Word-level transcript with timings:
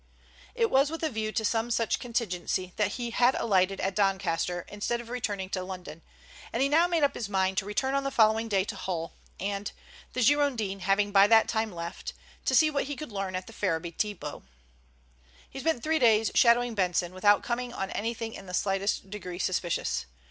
It 0.55 0.71
was 0.71 0.89
with 0.89 1.03
a 1.03 1.11
view 1.11 1.31
to 1.33 1.45
some 1.45 1.69
such 1.69 1.99
contingency 1.99 2.73
that 2.75 2.93
he 2.93 3.11
had 3.11 3.35
alighted 3.35 3.79
at 3.79 3.93
Doncaster 3.93 4.61
instead 4.67 4.99
of 4.99 5.09
returning 5.09 5.47
to 5.51 5.61
London, 5.63 6.01
and 6.51 6.63
he 6.63 6.69
now 6.69 6.87
made 6.87 7.03
up 7.03 7.13
his 7.13 7.29
mind 7.29 7.59
to 7.59 7.67
return 7.67 7.93
on 7.93 8.03
the 8.03 8.09
following 8.09 8.47
day 8.49 8.63
to 8.63 8.75
Hull 8.75 9.13
and, 9.39 9.71
the 10.13 10.23
Girondin 10.23 10.79
having 10.79 11.11
by 11.11 11.27
that 11.27 11.47
time 11.47 11.71
left, 11.71 12.13
to 12.45 12.55
see 12.55 12.71
what 12.71 12.85
he 12.85 12.95
could 12.95 13.11
learn 13.11 13.35
at 13.35 13.45
the 13.45 13.53
Ferriby 13.53 13.91
depot. 13.91 14.41
He 15.47 15.59
spent 15.59 15.83
three 15.83 15.99
days 15.99 16.31
shadowing 16.33 16.73
Benson, 16.73 17.13
without 17.13 17.43
coming 17.43 17.71
on 17.71 17.91
anything 17.91 18.33
in 18.33 18.47
the 18.47 18.55
slightest 18.55 19.07
degree 19.11 19.37
suspicious. 19.37 20.07